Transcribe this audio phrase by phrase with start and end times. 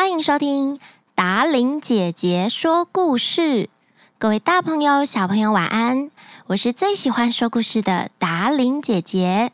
[0.00, 0.80] 欢迎收听
[1.14, 3.68] 达伶姐姐说故事。
[4.16, 6.10] 各位大朋友、小朋友，晚安！
[6.46, 9.52] 我是最喜欢说故事的达伶姐姐。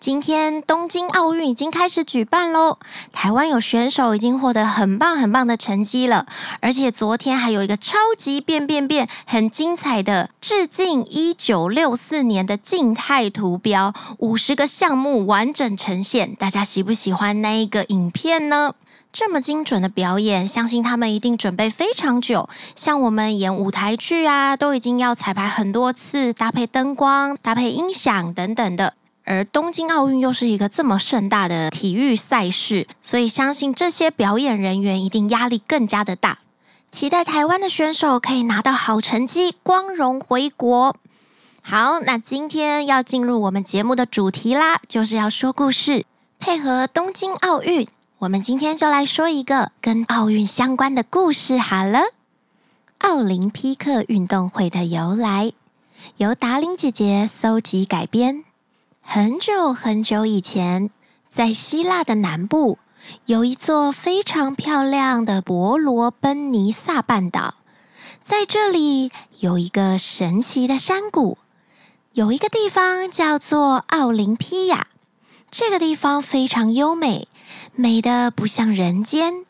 [0.00, 2.78] 今天东京奥运已经开始举办喽，
[3.12, 6.26] 台湾有选手已经获得很棒很棒的成绩了，
[6.58, 18.74] 而且昨天还有一个超级变变变很精彩的致敬一九六四年的静态图标，五十个项目完整呈现，大家喜不喜欢那一个影片呢？
[19.12, 28.94] 这么精准的表演，相信他们一定准备非常久，像我们演舞台剧啊，都已经要彩排很多次，搭配灯光、搭配音响等等的。
[29.24, 36.38] 而东京奥运又是一个这么盛大的体育赛事，所以相信这些表演人员一定压力更加的大。
[36.90, 40.96] 期待台湾的选手可以拿到好成绩，光荣回国。
[41.62, 46.04] 好，那今天要进入我们节目的主题啦，就是要说故事，
[46.38, 47.86] 配合东京奥运。
[48.20, 52.00] 我们今天就来说一个跟奥运相关的故事好了。
[52.98, 55.54] 奥林匹克运动会的由来，
[56.18, 58.44] 由达伶姐姐搜集改编。
[59.00, 60.90] 很久很久以前，
[61.30, 62.76] 在希腊的南部，
[63.24, 67.54] 有一座非常漂亮的伯罗奔尼撒半岛。
[68.22, 71.38] 在这里有一个神奇的山谷，
[72.12, 74.88] 有一个地方叫做奥林匹亚。
[75.50, 77.26] 这个地方非常优美，
[77.80, 79.46] 美得不像人间。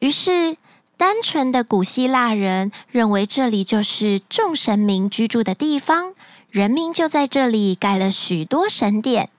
[0.00, 0.58] 于是，
[0.98, 6.12] 单纯的古希腊人认为这里就是众神明居住的地方。
[6.50, 9.30] 人民就在这里盖了许多神殿，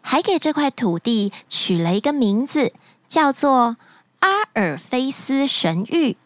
[0.00, 2.72] 还给这块土地取了一个名字，
[3.06, 3.76] 叫做
[4.20, 6.16] 阿尔菲斯神域，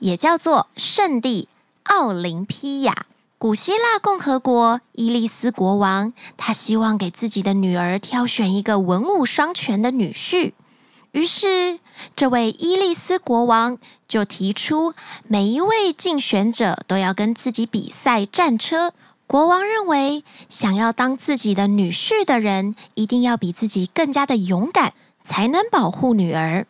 [0.00, 1.48] 也叫做圣地
[1.84, 3.06] 奥林匹亚。
[3.38, 10.52] 古希腊共和国伊利斯国王，他希望给自己的女儿挑选一个文武双全的女婿，
[11.12, 11.80] 于是
[12.14, 14.94] 这位伊利斯国王就提出，
[15.26, 18.92] 每一位竞选者都要跟自己比赛战车。
[19.26, 24.92] 国王认为，想要当自己的女婿的人，一定要比自己更加的勇敢，
[25.22, 26.66] 才能保护女儿。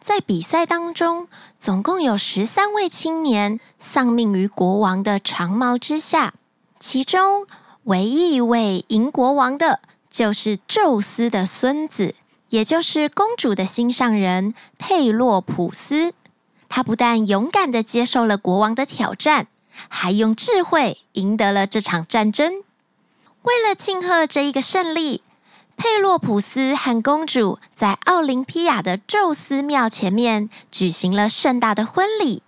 [0.00, 6.32] 在比赛当中，总共有十三位青年丧命于国王的长矛之下，
[6.80, 7.46] 其中
[7.84, 12.14] 唯一一位赢国王的，就是宙斯的孙子，
[12.48, 16.12] 也就是公主的心上人佩洛普斯。
[16.68, 19.46] 他不但勇敢地接受了国王的挑战。
[19.86, 22.64] 还用智慧赢得了这场战争。
[23.42, 25.22] 为了庆贺这一个胜利，
[25.76, 32.42] 佩洛普斯和公主在奥林匹亚的宙斯庙前面举行了盛大的婚礼。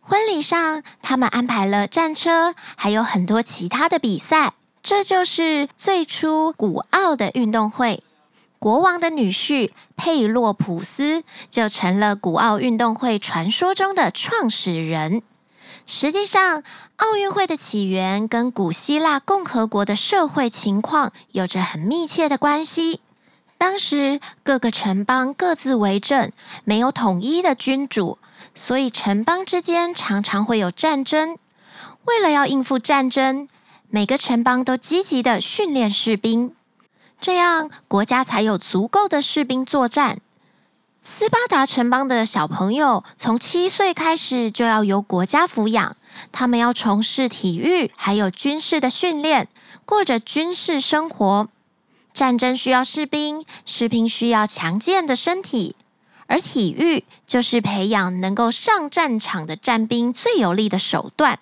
[0.00, 4.54] 婚礼上，他们安排了战车，还有很多其他的比赛。
[4.80, 8.04] 这就是最初古奥的运动会。
[8.58, 15.22] 国王的女婿佩洛普斯就成了古奥运动会传说中的创始人。
[15.86, 16.62] 实际上，
[16.96, 23.00] 奥运会的起源跟古希腊共和国的社会情况有着很密切的关系。
[23.56, 26.30] 当时各个城邦各自为政，
[26.64, 28.18] 没有统一的君主，
[28.54, 31.38] 所以城邦之间常常会有战争。
[32.04, 33.48] 为了要应付战争，
[33.88, 36.54] 每个城邦都积极地训练士兵，
[37.20, 40.20] 这样国家才有足够的士兵作战。
[41.02, 45.96] 斯巴达城邦的小朋友从七岁开始就要由国家抚养，
[46.32, 49.48] 他们要从事体育，还有军事的训练，
[49.84, 51.48] 过着军事生活。
[52.12, 55.76] 战争需要士兵，士兵需要强健的身体，
[56.26, 61.38] 而体育就是培养能够上战场的战兵最有力的手段。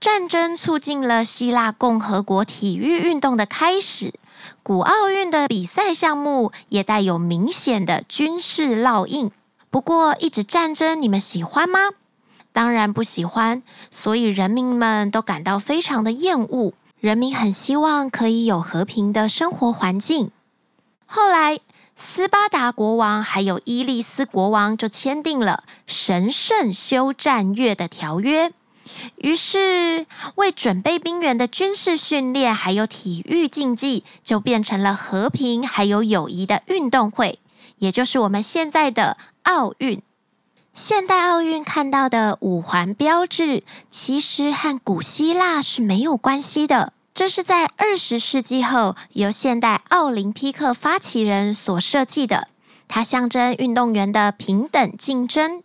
[0.00, 4.14] 战争促进了希腊共和国体育运动的开始。
[4.62, 9.30] 古奥运的比赛项目也带有明显的军事烙印。
[9.70, 11.90] 不过，一直战争，你们喜欢吗？
[12.52, 13.62] 当然不喜欢。
[13.90, 16.72] 所以人民们都感到非常的厌恶。
[17.00, 20.30] 人民很希望可以有和平的生活环境。
[21.06, 21.60] 后来，
[21.96, 28.52] 斯巴达国王还有伊利斯国王就签订了神圣休战月的条约。
[29.16, 30.06] 于是，
[30.36, 37.38] 为准备兵员的军事训练还有体育竞技，就变成了和平还有友谊的运动会，
[37.78, 40.02] 也就是我们现在的奥运。
[40.74, 46.92] 现代奥运看到的五环标志，其实和古希腊是没有关系的。
[47.12, 52.46] 这是在二十世纪后由现代奥林匹克发起人所设计的，
[52.86, 55.64] 它象征运动员的平等竞争。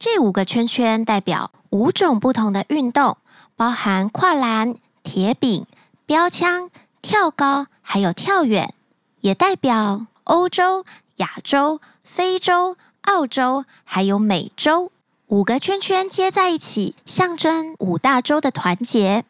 [0.00, 3.18] 这五个圈圈代表五种不同的运动，
[3.54, 5.66] 包含跨栏、铁饼、
[6.06, 6.70] 标枪、
[7.02, 8.72] 跳高，还有跳远，
[9.20, 10.86] 也代表欧洲、
[11.16, 14.90] 亚洲、非洲、澳洲还有美洲，
[15.26, 19.26] 五个圈圈接在一起，象征五大洲的团结。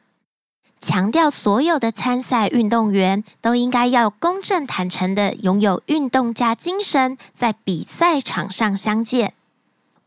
[0.81, 9.35] 强调所有的参赛运动员都应该要公正坦诚地拥有运动家精神，在比赛场上相见。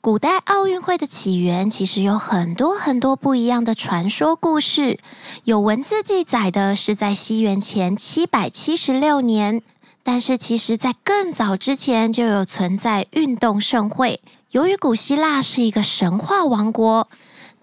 [0.04, 5.00] 古代奥运会的起源其实有很多很多不一样的传说故事，
[5.46, 9.62] 有文字记载的是在西元前七百七十六年，
[10.04, 14.20] 但是其实在更早之前就有存在运动盛会。
[14.52, 17.08] 由于古希腊是一个神话王国。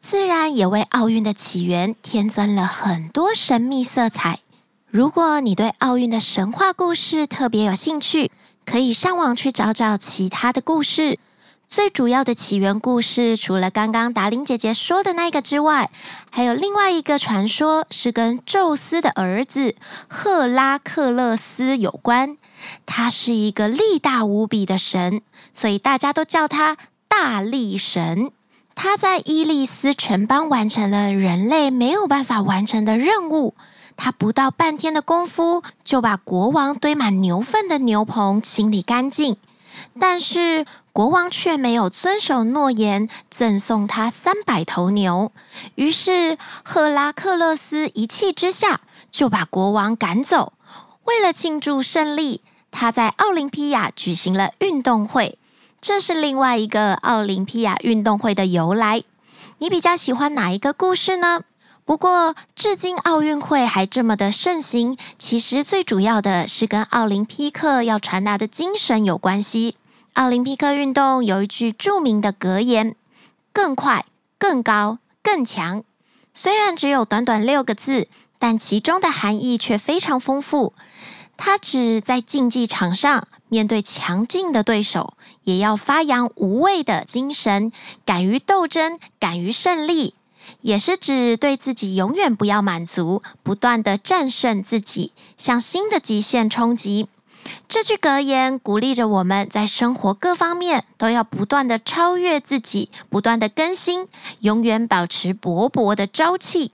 [0.01, 4.41] 自然也为奥运的起源添增了很多神秘色彩。
[4.89, 8.31] 如果你对奥运的神话故事特别有兴趣，
[8.65, 11.19] 可以上网去找找其他的故事。
[11.71, 15.93] 最主要的起源故事，除了刚刚达琳姐姐说的那个之外，
[16.29, 19.77] 还有另外一个传说是跟宙斯的儿子
[20.09, 22.37] 赫拉克勒斯有关。
[22.87, 25.23] 他是一个力大无比的神，
[25.53, 26.77] 所以大家都叫他
[27.07, 28.33] 大力神。
[28.75, 33.55] 他在伊利斯城邦完成了人类没有办法完成的任务。
[33.97, 39.37] 他不到半天的功夫，就把国王堆满牛粪的牛棚清理干净。
[39.99, 45.33] 但是国王却没有遵守诺言，赠送他三百头牛。
[45.75, 48.81] 于是赫拉克勒斯一气之下，
[49.11, 50.53] 就把国王赶走。
[51.05, 55.39] 为了庆祝胜利，他在奥林匹亚举行了运动会。
[55.81, 59.03] 这是另外一个奥林匹亚运动会的由来。
[59.59, 61.43] 你比较喜欢哪一个故事呢？
[61.91, 69.75] 不过，至今奥运会还这么的盛行，其实最主要的是跟奥林匹克要传达的精神有关系。
[70.13, 72.95] 奥林匹克运动有一句著名的格言
[73.53, 74.05] ：“更快、
[74.39, 75.83] 更高、更强。”
[76.33, 78.07] 虽然只有短短六个字，
[78.39, 80.75] 但其中的含义却非常丰富。
[81.37, 87.73] 它指在竞技场上，面对强劲的对手，也要发扬无畏的精神，
[88.05, 90.15] 敢于斗争，敢于胜利，
[90.61, 97.09] 也是指对自己永远不要满足，不断地战胜自己，向新的极限冲击。
[97.69, 104.09] 这句格言鼓励着我们在生活各方面都要不断地超越自己，不断地更新，
[104.41, 106.73] 永远保持勃勃的朝气。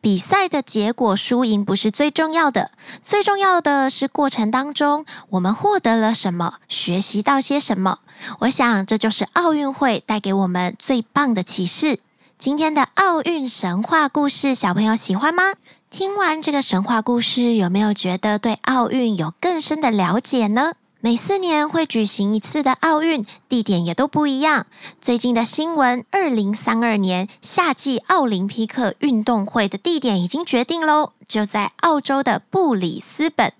[0.00, 2.70] 比赛的结果输赢不是最重要的，
[3.02, 8.00] 最重要的是过程当中我们获得了什么，学习到些什么。
[8.40, 11.98] 我想这就是奥运会带给我们最棒的启示。
[12.44, 15.54] 今天的奥运神话故事，小朋友喜欢吗？
[15.88, 20.74] 听完这个神话故事，有没有觉得对奥运有更深的了解呢？
[21.00, 24.66] 每四年会举行一次的奥运，地点也都不一样。
[25.00, 33.54] 最近的新闻，二零三二年夏季奥林匹克运动会的地点已经决定喽，就在澳洲的布里斯本，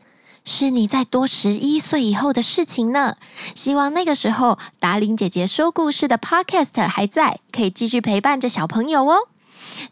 [0.44, 3.17] 是你在多十一岁以后的事情呢。
[3.55, 9.29] 希望那个时候，达琳姐姐说故事的 Podcast 还在，可以继续陪伴着小朋友哦。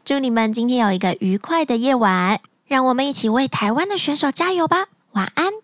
[0.04, 4.86] 祝你们今天有一个愉快的夜晚，让我们一起为台湾的选手加油吧。
[5.12, 5.61] 晚安。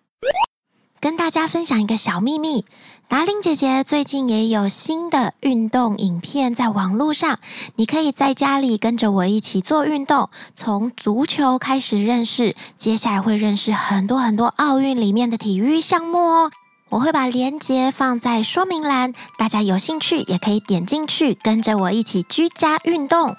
[1.01, 2.65] 跟大家分享一个小秘密，
[3.07, 7.39] 达令姐姐最近也有新的运动影片在网络上，
[7.77, 16.51] 你可以在家里跟着我一起做运动，从足球开始认识，接下来会认识很多很多奥运里面的体育项目哦。
[16.89, 23.37] 我会把链接放在说明栏，大家有兴趣也可以点进去，跟着我一起居家运动。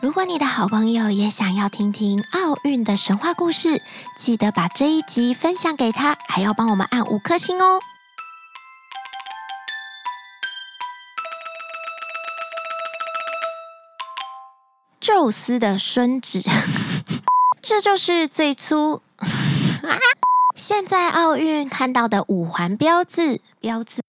[0.00, 3.82] 如果你的好朋友也想要听听奥运的神话故事，
[4.16, 7.80] 记得把这一集分享给他，还要帮我们按五颗星哦。
[15.00, 16.42] 宙斯的孙子，
[17.60, 19.02] 这就是最初
[20.54, 24.00] 现在奥运看到的五环标志标志。